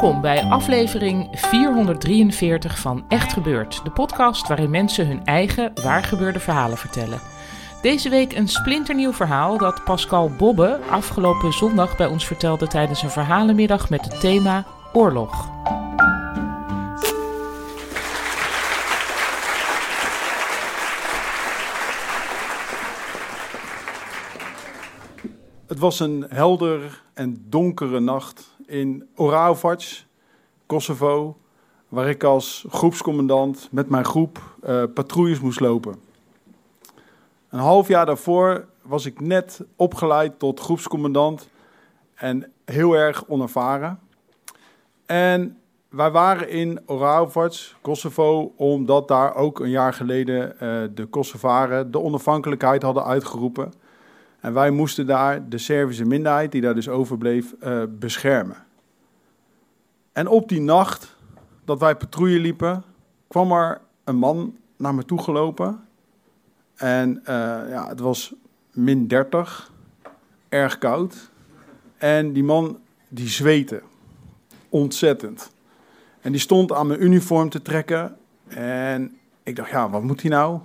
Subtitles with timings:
[0.00, 6.78] Welkom bij aflevering 443 van Echt Gebeurd, de podcast waarin mensen hun eigen waargebeurde verhalen
[6.78, 7.20] vertellen.
[7.82, 13.10] Deze week een splinternieuw verhaal dat Pascal Bobbe afgelopen zondag bij ons vertelde tijdens een
[13.10, 15.48] verhalenmiddag met het thema oorlog.
[25.66, 29.82] Het was een helder en donkere nacht in Oravovac,
[30.66, 31.36] Kosovo,
[31.88, 35.94] waar ik als groepscommandant met mijn groep eh, patrouilles moest lopen.
[37.48, 41.48] Een half jaar daarvoor was ik net opgeleid tot groepscommandant
[42.14, 43.98] en heel erg onervaren.
[45.06, 51.90] En wij waren in Oravovac, Kosovo, omdat daar ook een jaar geleden eh, de Kosovaren
[51.90, 53.72] de onafhankelijkheid hadden uitgeroepen.
[54.40, 58.56] En wij moesten daar de Servische minderheid, die daar dus overbleef, uh, beschermen.
[60.12, 61.16] En op die nacht
[61.64, 62.84] dat wij patrouille liepen,
[63.28, 65.80] kwam er een man naar me toe gelopen.
[66.76, 67.24] En uh,
[67.68, 68.34] ja, het was
[68.72, 69.72] min 30,
[70.48, 71.30] erg koud.
[71.96, 72.78] En die man
[73.08, 73.82] die zweette,
[74.68, 75.52] ontzettend.
[76.20, 78.16] En die stond aan mijn uniform te trekken.
[78.48, 80.60] En ik dacht, ja, wat moet hij nou?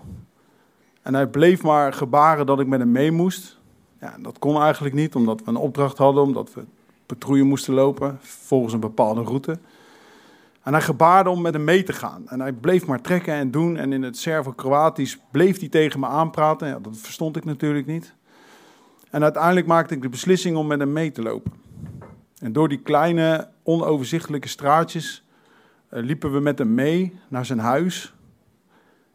[1.01, 3.54] En hij bleef maar gebaren dat ik met hem mee moest.
[3.99, 6.63] Ja, dat kon eigenlijk niet, omdat we een opdracht hadden, omdat we
[7.05, 9.59] patrouille moesten lopen volgens een bepaalde route.
[10.63, 12.27] En hij gebaarde om met hem mee te gaan.
[12.27, 13.77] En hij bleef maar trekken en doen.
[13.77, 16.67] En in het Servo-Kroatisch bleef hij tegen me aanpraten.
[16.67, 18.13] Ja, dat verstond ik natuurlijk niet.
[19.09, 21.51] En uiteindelijk maakte ik de beslissing om met hem mee te lopen.
[22.39, 25.23] En door die kleine, onoverzichtelijke straatjes
[25.91, 28.13] uh, liepen we met hem mee naar zijn huis.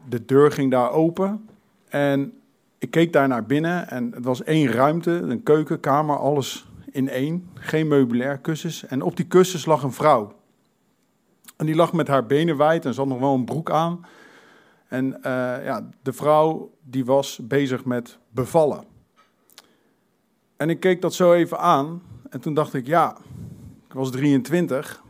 [0.09, 1.49] De deur ging daar open.
[1.89, 2.40] En
[2.81, 7.51] ik keek daar naar binnen en het was één ruimte, een keukenkamer, alles in één.
[7.55, 8.87] Geen meubilair, kussens.
[8.87, 10.33] En op die kussens lag een vrouw.
[11.57, 14.07] En die lag met haar benen wijd en had nog wel een broek aan.
[14.89, 15.23] En uh,
[15.65, 18.85] ja, de vrouw die was bezig met bevallen.
[20.57, 23.17] En ik keek dat zo even aan en toen dacht ik, ja,
[23.89, 25.03] ik was 23.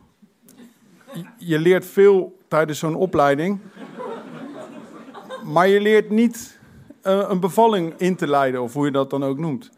[1.37, 3.59] Je leert veel tijdens zo'n opleiding.
[5.43, 6.59] Maar je leert niet
[7.01, 9.69] een bevalling in te leiden, of hoe je dat dan ook noemt.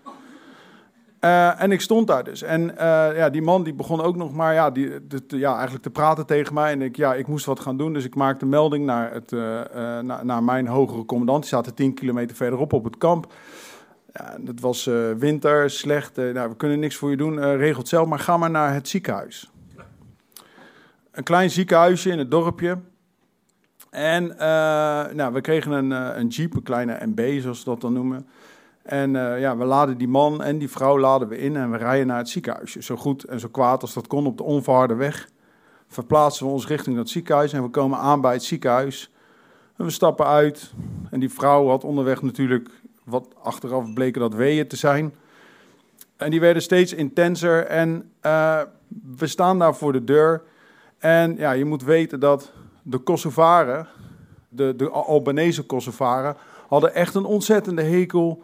[1.23, 2.41] Uh, en ik stond daar dus.
[2.41, 2.77] En uh,
[3.15, 6.25] ja, die man die begon ook nog maar ja, die, de, ja, eigenlijk te praten
[6.25, 6.71] tegen mij.
[6.71, 9.31] En ik, ja, ik moest wat gaan doen, dus ik maakte melding naar, het,
[10.01, 11.41] naar, naar mijn hogere commandant.
[11.41, 13.33] Die zaten tien kilometer verderop op het kamp.
[14.13, 16.15] Ja, het was winter, slecht.
[16.15, 18.07] nou, we kunnen niks voor je doen, regelt zelf.
[18.07, 19.51] Maar ga maar naar het ziekenhuis.
[21.11, 22.77] Een klein ziekenhuisje in het dorpje.
[23.93, 24.39] En uh,
[25.13, 28.27] nou, we kregen een, een jeep, een kleine MB, zoals ze dat dan noemen.
[28.83, 31.77] En uh, ja, we laden die man en die vrouw laden we in en we
[31.77, 32.75] rijden naar het ziekenhuis.
[32.75, 35.29] Zo goed en zo kwaad als dat kon op de onverharde weg.
[35.87, 39.11] Verplaatsen we ons richting dat ziekenhuis en we komen aan bij het ziekenhuis.
[39.77, 40.73] En we stappen uit.
[41.09, 42.69] En die vrouw had onderweg natuurlijk,
[43.03, 45.13] wat achteraf bleken dat weeën te zijn.
[46.17, 48.11] En die werden steeds intenser en
[49.17, 50.41] we staan daar voor de deur.
[50.97, 52.51] En ja, je moet weten dat
[52.83, 53.87] de Kosovaren,
[54.49, 56.35] de, de Albanese Kosovaren,
[56.67, 58.43] hadden echt een ontzettende hekel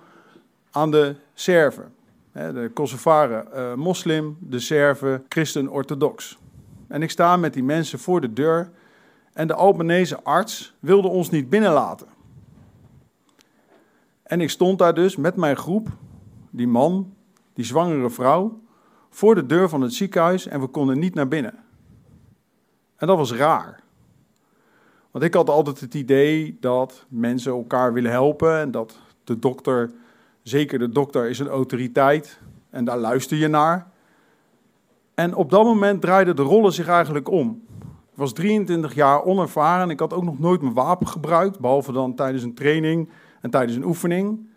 [0.72, 1.94] aan de Serven.
[2.32, 6.38] De Kosovaren uh, moslim, de Serven christen-orthodox.
[6.88, 8.72] En ik sta met die mensen voor de deur
[9.34, 12.08] en de Albanese arts wilde ons niet binnenlaten.
[14.24, 15.88] En ik stond daar dus met mijn groep,
[16.50, 17.14] die man,
[17.54, 18.62] die zwangere vrouw,
[19.10, 21.54] voor de deur van het ziekenhuis en we konden niet naar binnen.
[22.96, 23.80] En dat was raar.
[25.24, 29.92] Ik had altijd het idee dat mensen elkaar willen helpen en dat de dokter,
[30.44, 32.39] zeker de dokter, is een autoriteit
[32.69, 33.92] en daar luister je naar.
[35.13, 37.62] En op dat moment draaiden de rollen zich eigenlijk om.
[38.12, 39.89] Ik was 23 jaar onervaren.
[39.89, 43.10] Ik had ook nog nooit mijn wapen gebruikt, behalve dan tijdens een training
[43.42, 44.48] en tijdens een oefening.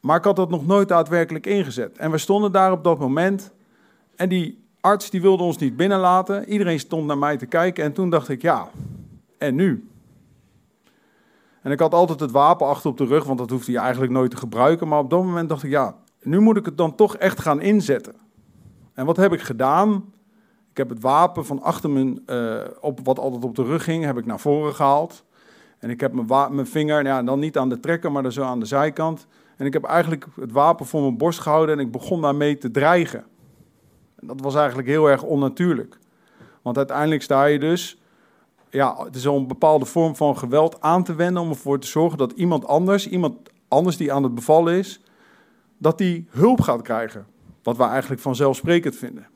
[0.00, 1.98] Maar ik had dat nog nooit daadwerkelijk ingezet.
[1.98, 3.52] En we stonden daar op dat moment.
[4.16, 6.48] En die arts die wilde ons niet binnenlaten.
[6.48, 7.84] Iedereen stond naar mij te kijken.
[7.84, 8.68] En toen dacht ik, ja,
[9.38, 9.88] en nu?
[11.62, 14.12] En ik had altijd het wapen achter op de rug, want dat hoefde je eigenlijk
[14.12, 14.88] nooit te gebruiken.
[14.88, 17.60] Maar op dat moment dacht ik, ja, nu moet ik het dan toch echt gaan
[17.60, 18.14] inzetten.
[18.94, 20.12] En wat heb ik gedaan?
[20.70, 24.04] Ik heb het wapen van achter mijn, uh, op, wat altijd op de rug ging,
[24.04, 25.24] heb ik naar voren gehaald.
[25.78, 28.42] En ik heb mijn, mijn vinger, ja, dan niet aan de trekker, maar dan zo
[28.42, 29.26] aan de zijkant.
[29.56, 32.70] En ik heb eigenlijk het wapen voor mijn borst gehouden en ik begon daarmee te
[32.70, 33.24] dreigen.
[34.16, 35.98] En dat was eigenlijk heel erg onnatuurlijk.
[36.62, 38.00] Want uiteindelijk sta je dus,
[38.70, 41.86] ja, het is al een bepaalde vorm van geweld aan te wenden om ervoor te
[41.86, 43.36] zorgen dat iemand anders, iemand
[43.68, 45.00] anders die aan het bevallen is,
[45.78, 47.26] dat die hulp gaat krijgen.
[47.62, 49.26] Wat we eigenlijk vanzelfsprekend vinden.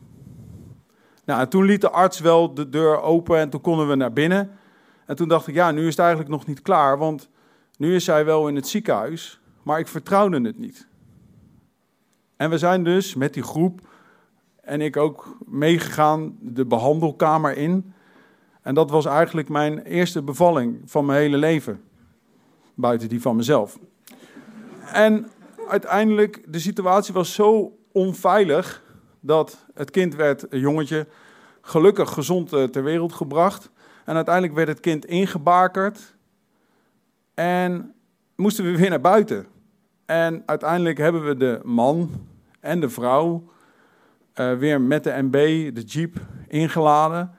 [1.25, 4.13] Nou, en toen liet de arts wel de deur open en toen konden we naar
[4.13, 4.51] binnen.
[5.07, 7.29] En toen dacht ik, ja, nu is het eigenlijk nog niet klaar, want
[7.77, 10.87] nu is zij wel in het ziekenhuis, maar ik vertrouwde het niet.
[12.37, 13.81] En we zijn dus met die groep
[14.61, 17.95] en ik ook meegegaan de behandelkamer in.
[18.63, 21.83] En dat was eigenlijk mijn eerste bevalling van mijn hele leven.
[22.75, 23.79] Buiten die van mezelf.
[24.93, 25.31] En
[25.69, 28.83] uiteindelijk, de situatie was zo onveilig
[29.21, 31.07] dat het kind werd, een jongetje,
[31.61, 33.71] gelukkig gezond eh, ter wereld gebracht.
[34.05, 36.15] En uiteindelijk werd het kind ingebakerd
[37.35, 37.95] en
[38.37, 39.47] moesten we weer naar buiten.
[40.07, 42.11] En uiteindelijk hebben we de man
[42.61, 43.51] en de vrouw
[44.35, 45.33] uh, weer met de MB,
[45.75, 46.17] de jeep,
[46.49, 47.35] ingeladen.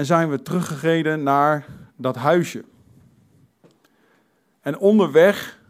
[0.00, 1.66] En zijn we teruggereden naar
[1.96, 2.64] dat huisje.
[4.60, 5.60] En onderweg,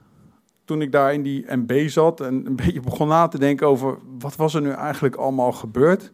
[0.65, 3.99] toen ik daar in die MB zat en een beetje begon na te denken over
[4.19, 6.13] wat was er nu eigenlijk allemaal gebeurd,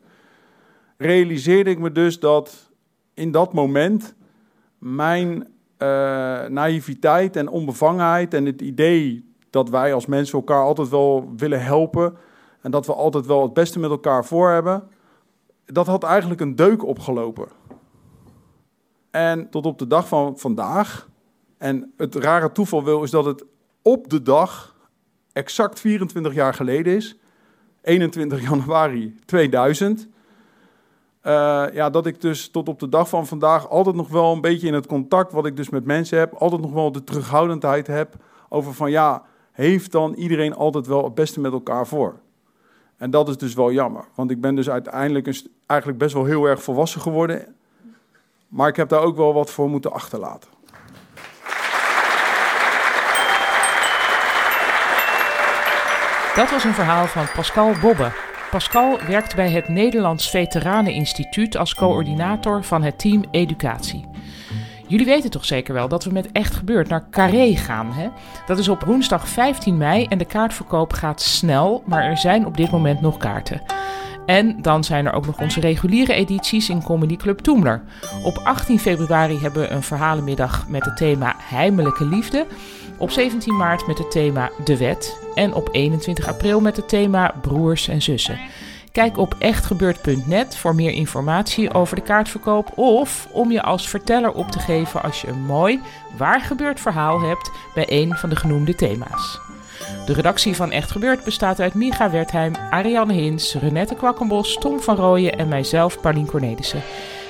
[0.96, 2.70] realiseerde ik me dus dat
[3.14, 4.14] in dat moment
[4.78, 5.48] mijn uh,
[6.44, 12.16] naïviteit en onbevangenheid en het idee dat wij als mensen elkaar altijd wel willen helpen
[12.60, 14.88] en dat we altijd wel het beste met elkaar voor hebben,
[15.64, 17.48] dat had eigenlijk een deuk opgelopen.
[19.16, 21.08] En tot op de dag van vandaag,
[21.58, 23.44] en het rare toeval wil is dat het
[23.82, 24.76] op de dag,
[25.32, 27.16] exact 24 jaar geleden is,
[27.82, 30.08] 21 januari 2000,
[31.22, 34.40] uh, ja, dat ik dus tot op de dag van vandaag altijd nog wel een
[34.40, 37.86] beetje in het contact wat ik dus met mensen heb, altijd nog wel de terughoudendheid
[37.86, 38.14] heb
[38.48, 39.22] over van ja,
[39.52, 42.20] heeft dan iedereen altijd wel het beste met elkaar voor?
[42.96, 46.44] En dat is dus wel jammer, want ik ben dus uiteindelijk eigenlijk best wel heel
[46.44, 47.55] erg volwassen geworden,
[48.48, 50.50] maar ik heb daar ook wel wat voor moeten achterlaten.
[56.34, 58.12] Dat was een verhaal van Pascal Bobbe.
[58.50, 64.08] Pascal werkt bij het Nederlands Veteraneninstituut als coördinator van het team Educatie.
[64.88, 68.08] Jullie weten toch zeker wel dat we met Echt Gebeurd naar Carré gaan, hè?
[68.46, 72.56] Dat is op woensdag 15 mei en de kaartverkoop gaat snel, maar er zijn op
[72.56, 73.62] dit moment nog kaarten.
[74.26, 77.82] En dan zijn er ook nog onze reguliere edities in Comedy Club Toemler.
[78.24, 82.46] Op 18 februari hebben we een verhalenmiddag met het thema Heimelijke Liefde.
[82.98, 85.18] Op 17 maart met het thema De Wet.
[85.34, 88.38] En op 21 april met het thema Broers en Zussen.
[88.92, 94.50] Kijk op echtgebeurd.net voor meer informatie over de kaartverkoop of om je als verteller op
[94.50, 95.80] te geven als je een mooi,
[96.16, 99.40] waar gebeurd verhaal hebt bij een van de genoemde thema's.
[100.06, 104.96] De redactie van Echt Gebeurd bestaat uit Miga Wertheim, Ariane Hins, Renette Kwakkenbos, Tom van
[104.96, 106.82] Rooyen en mijzelf, Paulien Cornelissen.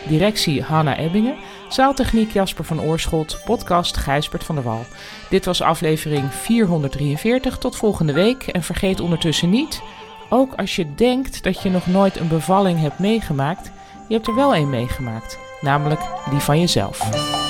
[0.09, 1.37] Directie Hanna Ebbingen,
[1.69, 4.85] zaaltechniek Jasper van Oorschot, podcast Gijsbert van der Wal.
[5.31, 7.59] Dit was aflevering 443.
[7.59, 9.83] Tot volgende week en vergeet ondertussen niet,
[10.29, 13.71] ook als je denkt dat je nog nooit een bevalling hebt meegemaakt,
[14.09, 17.46] je hebt er wel een meegemaakt, namelijk die van jezelf.